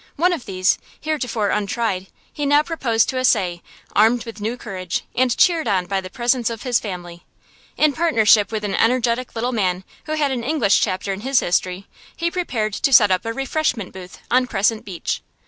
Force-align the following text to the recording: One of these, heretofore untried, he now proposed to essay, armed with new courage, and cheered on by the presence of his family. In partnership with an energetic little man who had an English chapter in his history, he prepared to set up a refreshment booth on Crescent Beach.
One 0.15 0.33
of 0.33 0.47
these, 0.47 0.79
heretofore 0.99 1.49
untried, 1.51 2.07
he 2.33 2.47
now 2.47 2.63
proposed 2.63 3.07
to 3.09 3.19
essay, 3.19 3.61
armed 3.93 4.25
with 4.25 4.41
new 4.41 4.57
courage, 4.57 5.03
and 5.13 5.37
cheered 5.37 5.67
on 5.67 5.85
by 5.85 6.01
the 6.01 6.09
presence 6.09 6.49
of 6.49 6.63
his 6.63 6.79
family. 6.79 7.23
In 7.77 7.93
partnership 7.93 8.51
with 8.51 8.63
an 8.63 8.73
energetic 8.73 9.35
little 9.35 9.51
man 9.51 9.83
who 10.07 10.13
had 10.13 10.31
an 10.31 10.43
English 10.43 10.81
chapter 10.81 11.13
in 11.13 11.19
his 11.21 11.39
history, 11.39 11.85
he 12.15 12.31
prepared 12.31 12.73
to 12.73 12.91
set 12.91 13.11
up 13.11 13.25
a 13.25 13.31
refreshment 13.31 13.93
booth 13.93 14.17
on 14.31 14.47
Crescent 14.47 14.83
Beach. 14.85 15.21